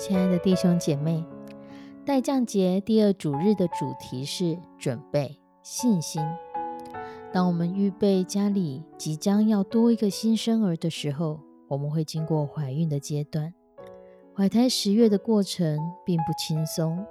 [0.00, 1.22] 亲爱的弟兄姐妹，
[2.06, 6.22] 代降节第二主日的主题是准备信心。
[7.30, 13.52] 当我们预备家里即将要多一个新生儿的时候，我们会经过怀孕的阶段。
[14.34, 17.04] 怀胎十月的过程并不轻松，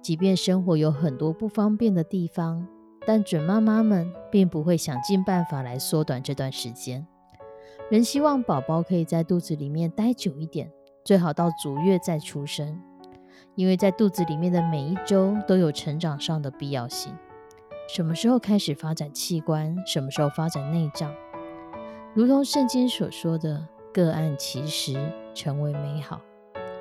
[0.00, 2.66] 即便生活有很多不方便的地方，
[3.06, 7.06] 但准妈妈们并不会想尽办法来缩短这段时间，
[7.90, 10.72] 仍希望宝宝可以在肚子里面待久一点。
[11.04, 12.80] 最好到足月再出生，
[13.54, 17.16] 因为在肚子里面的每一周都有成长上的必要性。
[17.88, 21.12] 什么时候开始发展器官，什么时候发展内脏，
[22.14, 24.94] 如同圣经所说的“各按其时
[25.34, 26.20] 成为美好”。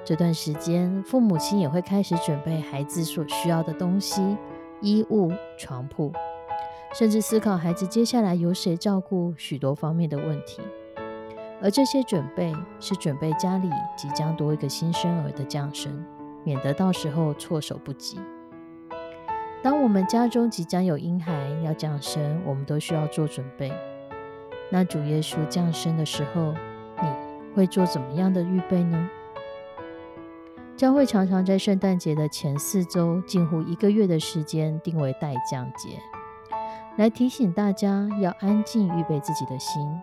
[0.05, 4.37] 这段时间，父母亲也会开始准备孩子所需要的东西，
[4.81, 6.11] 衣物、床铺，
[6.93, 10.61] 甚至思考孩子接下来由谁照顾许多方面的问题。
[11.61, 16.05] 而这些准备是准备家里即将多一个新生儿的降生，
[16.43, 18.19] 免得到时候措手不及。
[19.61, 21.33] 当我们家中即将有婴孩
[21.65, 23.73] 要降生，我们都需要做准备。
[24.71, 26.53] 那主耶稣降生的时候，
[27.01, 27.09] 你
[27.53, 29.09] 会做怎么样的预备呢？
[30.77, 35.99] 教会常常在圣诞节的前四周，近乎一个月的时间定为待降节，
[36.95, 39.99] 来提醒大家要安静预备自己的心。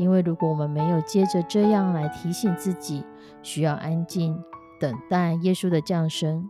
[0.00, 3.04] 因为如果我们没有接着这样来提醒自己，
[3.42, 4.42] 需要安静
[4.80, 6.48] 等待耶稣的降生，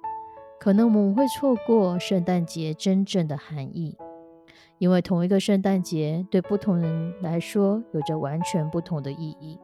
[0.60, 3.98] 可能我们会错过圣诞节真正的含义。
[4.78, 9.58] 因为同一个圣诞节对不同人来说有着完全不同的意义。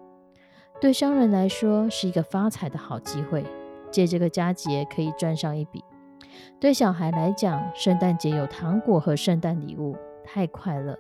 [0.81, 3.45] 对商人来说是一个发财的好机会，
[3.93, 5.81] 借这个佳节可以赚上一笔；
[6.59, 10.99] 对小孩来讲，圣诞节有糖果和圣诞礼物，太快乐。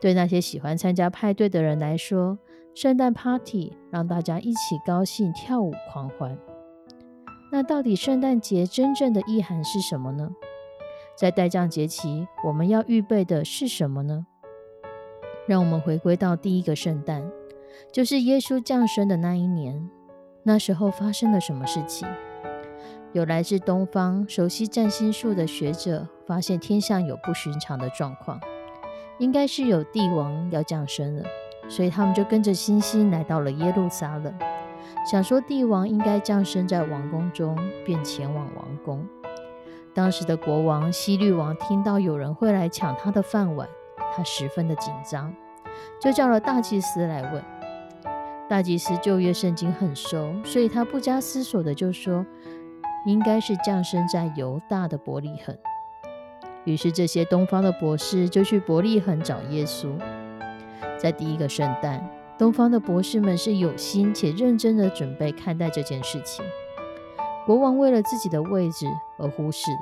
[0.00, 2.38] 对那些喜欢参加派对的人来说，
[2.74, 6.38] 圣诞 party 让大家一起高兴、跳舞、狂欢。
[7.50, 10.30] 那到底圣诞节真正的意涵是什么呢？
[11.16, 14.26] 在待降节期，我们要预备的是什么呢？
[15.46, 17.28] 让我们回归到第一个圣诞，
[17.90, 19.88] 就是耶稣降生的那一年。
[20.44, 22.06] 那时候发生了什么事情？
[23.12, 28.38] 有来自东方、熟悉占星术的学者发现天象有不寻常的状况。
[29.18, 31.24] 应该是有帝王要降生了，
[31.68, 34.32] 所以他们就跟着星星来到了耶路撒冷，
[35.04, 39.06] 想说帝王应该降生在王宫中，便前往王宫。
[39.92, 43.68] 当时的国王希律王听到有人会来抢他的饭碗，
[44.14, 45.34] 他十分的紧张，
[46.00, 47.42] 就叫了大祭司来问。
[48.48, 52.24] 大祭司旧约圣经很熟，所以他不加思索的就说，
[53.04, 55.54] 应该是降生在犹大的伯利恒。
[56.64, 59.88] 于是，这些东方的博士就去伯利恒找耶稣。
[60.98, 66.44] 在第一个圣诞，东方的博士们是有心且认真的准备看待这件事情。
[67.46, 68.86] 国王为了自己的位置
[69.16, 69.78] 而忽视了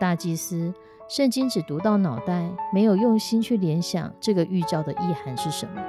[0.00, 0.72] 大祭司。
[1.08, 5.80] 圣经只读到脑袋，没有用心去联想这个预兆的意涵是什么。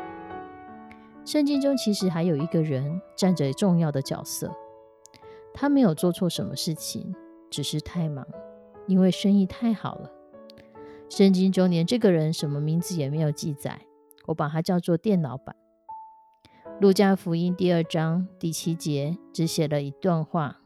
[1.25, 4.51] 圣经中其实还有一个人站着重要的角色，
[5.55, 7.15] 他没有做错什么事情，
[7.49, 8.23] 只是太忙。
[8.87, 10.09] 因为生意太好了，
[11.09, 13.81] 圣经中连这个人什么名字也没有记载，
[14.25, 15.55] 我把他叫做店老板。
[16.79, 20.61] 路加福音第二章第七节只写了一段话：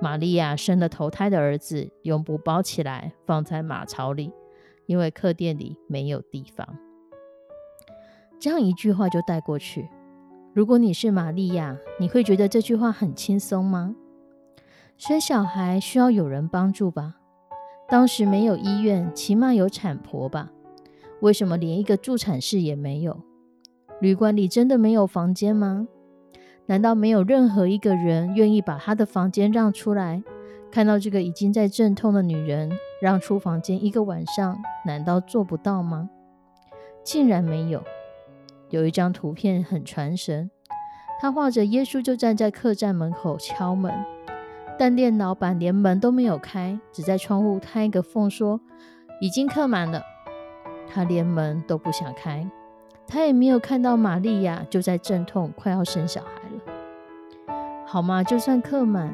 [0.00, 4.32] 玛利亚生了头胎的儿子，用布包起来放在马槽里，
[4.86, 6.78] 因为客店里没有地方。
[8.38, 9.88] 这样一句话就带过去。
[10.54, 13.94] 如果你是玛利亚，你会觉得这句话很轻松吗？
[14.98, 17.14] 生小孩需要有人帮助吧？
[17.88, 20.50] 当时没有医院，起码有产婆吧？
[21.20, 23.16] 为什么连一个助产室也没有？
[24.00, 25.86] 旅馆里真的没有房间吗？
[26.66, 30.20] 难道没有任何一个人愿意把他的房间让出来？
[30.68, 32.68] 看到这个已经在阵痛的女人
[33.00, 36.10] 让出房间一个晚上，难道做不到吗？
[37.04, 37.84] 竟然没有。
[38.70, 40.50] 有一张图片很传神，
[41.20, 43.94] 他画着耶稣就站在客栈门口敲门，
[44.78, 48.60] 但店老板连门都没有开，只在窗户开一个缝说
[49.20, 50.00] 已经客满了。
[50.88, 52.48] 他连门都不想开，
[53.06, 57.54] 他也没有看到玛利亚就在阵痛，快要生小孩了。
[57.84, 59.12] 好嘛，就算客满，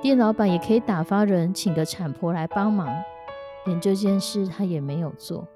[0.00, 2.88] 店老板也可以打发人请个产婆来帮忙。
[3.66, 5.46] 连这件事他也没有做，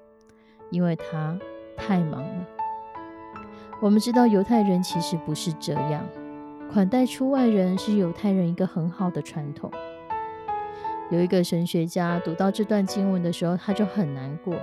[0.69, 1.37] 因为他
[1.75, 2.45] 太忙了。
[3.81, 6.03] 我们知道犹太人其实不是这样，
[6.71, 9.71] 款待出外人是犹太人一个很好的传统。
[11.09, 14.53] 有一个神学家读到这段经文的时候，他就很难过。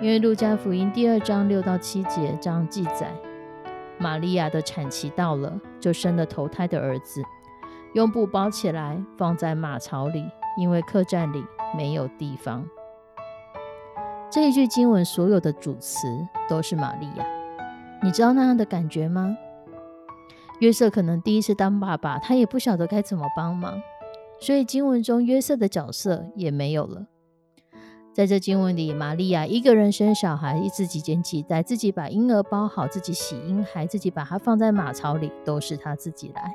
[0.00, 3.12] 因为路加福音第二章六到七节这样记载，
[3.98, 7.22] 玛利亚的产期到了，就生了头胎的儿子，
[7.94, 10.24] 用布包起来，放在马槽里，
[10.58, 11.44] 因为客栈里
[11.76, 12.66] 没有地方。
[14.30, 16.08] 这一句经文所有的主词
[16.48, 17.24] 都是玛利亚，
[18.02, 19.34] 你知道那样的感觉吗？
[20.62, 23.82] 约瑟可能第一次当爸爸，他也不晓得该怎么帮忙，
[24.38, 27.04] 所以经文中约瑟的角色也没有了。
[28.12, 36.54] 在这经文里，玛利亚一个人生小孩，自己捡脐带，自己把婴儿包好，自己洗婴孩，自己把它放在马槽里，都是她自己来，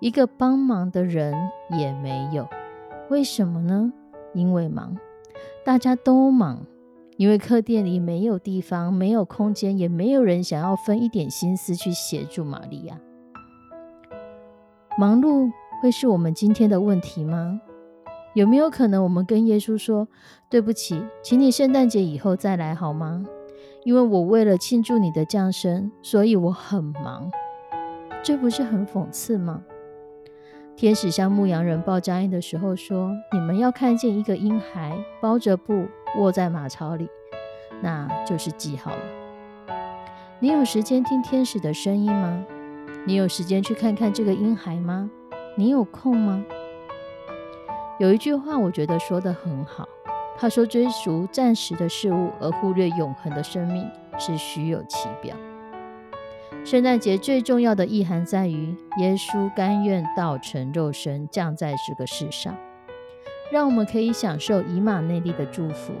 [0.00, 1.34] 一个帮忙的人
[1.78, 2.48] 也没有。
[3.10, 3.92] 为什么呢？
[4.32, 4.96] 因为忙，
[5.66, 6.64] 大家都忙，
[7.16, 12.98] 因为客店里没有地方，没有空间，也没有人想要分一点心思去协助玛利亚。
[14.98, 15.50] 忙碌
[15.80, 17.60] 会是我们今天的问题吗？
[18.34, 20.08] 有没有可能，我们跟耶稣说
[20.48, 23.24] ：“对不起，请你圣诞节以后再来好吗？
[23.84, 27.30] 因为我为了庆祝你的降生，所以我很忙。”
[28.24, 29.62] 这不是很讽刺吗？
[30.76, 35.86] 天使向牧羊人报佳音的时候说：“你们要看见一个婴孩包着布
[36.18, 37.08] 卧在马槽里，
[37.80, 39.02] 那就是记号了。”
[40.40, 42.44] 你有时间听天使的声音吗？
[43.06, 45.10] 你有时间去看看这个婴孩吗？
[45.56, 46.44] 你有空吗？
[47.98, 49.88] 有一句话，我觉得说的很好。
[50.36, 53.88] 他说：“追逐暂时的事物而忽略永恒的生命，
[54.18, 55.36] 是虚有其表。”
[56.64, 62.56] 圣诞节最重要的意涵在于，耶稣甘愿道成肉身，降在这个世上，
[63.52, 65.92] 让我们可以享受以马内利的祝福。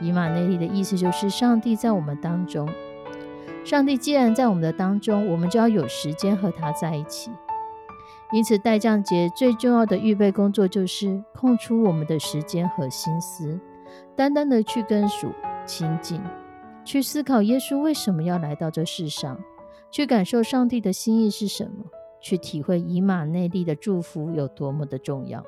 [0.00, 2.66] 以马内利的意思就是上帝在我们当中。
[3.62, 7.30] 上帝既然在我们的当中，我们就要有时间和他在一起。
[8.32, 13.60] 因此，代降节最重要的预备工作就是空出我们的时间和心思，
[14.16, 15.30] 单单的去跟属
[15.66, 16.18] 亲近，
[16.86, 19.38] 去思考耶稣为什么要来到这世上，
[19.90, 21.84] 去感受上帝的心意是什么，
[22.18, 25.44] 去体会以马内利的祝福有多么的重要。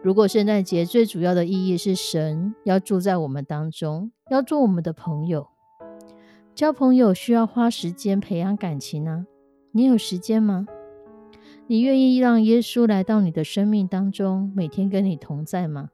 [0.00, 5.48] 如果圣诞节最主要的意义是神要住在我们当中，要做我们的朋友，
[6.54, 9.26] 交朋友需要花时间培养感情啊，
[9.72, 10.68] 你有时间吗？
[11.66, 15.90] 你愿意让耶稣来到你的生命当中，每天跟你同在吗？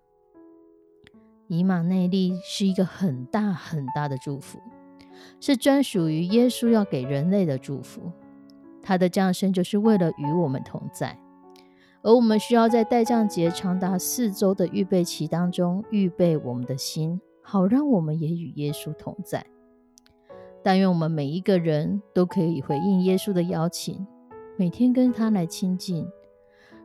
[1.48, 4.60] 以马内利是一个很大很大的祝福，
[5.40, 8.12] 是专属于耶稣要给人类的祝福。
[8.82, 11.18] 他的降生就是为了与我们同在，
[12.04, 19.44] 而我们需要在代降节长达四周的预备期当中，预备我们的心，好让我们也与耶稣同在。
[20.62, 24.06] 但愿我们每一个人都可以回应耶稣的邀请。
[24.58, 26.06] 每天跟他来亲近，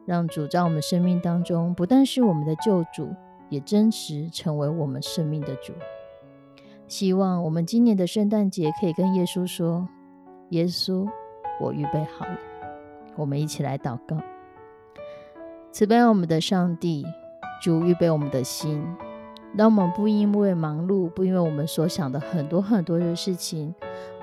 [0.05, 3.13] 让主在我们生命当中，不但是我们的救主，
[3.49, 5.73] 也真实成为我们生命的主。
[6.87, 9.85] 希望我们今年的圣诞节可以跟耶稣说
[10.51, 11.05] ：“耶稣，
[11.59, 12.37] 我预备好了。”
[13.17, 14.17] 我们一起来祷告，
[15.71, 17.05] 慈悲我们的上帝，
[17.61, 18.83] 主预备我们的心，
[19.55, 23.73] 让我们不因为忙碌，不因为我们所想的很多很多的事情，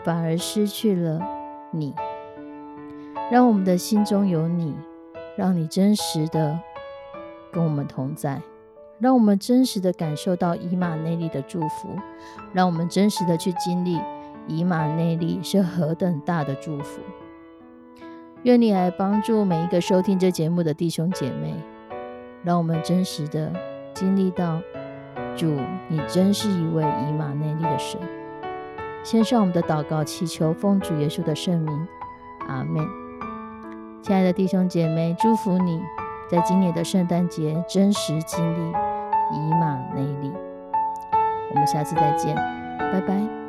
[0.05, 1.21] 反而失去了
[1.71, 1.95] 你。
[3.31, 4.75] 让我们的心中有你，
[5.37, 6.59] 让你真实的
[7.53, 8.43] 跟我们同在，
[8.99, 11.89] 让我们真实的感受到以马内利的祝福，
[12.53, 14.01] 让我们真实的去经历
[14.49, 17.01] 以马内利是何等大的祝福。
[18.47, 21.53] 愿你来帮助每一个收听这节目的弟兄姐妹，
[22.45, 23.53] 让我们真实的
[23.93, 24.61] 经历到
[25.35, 25.53] 主，
[25.89, 27.99] 你真是一位以马内利的神。
[29.03, 31.89] 献上我们的祷告，祈求奉主耶稣的圣名，
[32.47, 32.87] 阿门。
[34.01, 35.83] 亲爱的弟兄姐妹，祝福你
[36.31, 38.69] 在今年的圣诞节真实经历
[39.35, 40.33] 以马内利。
[41.51, 42.37] 我们下次再见，
[42.79, 43.46] 拜拜。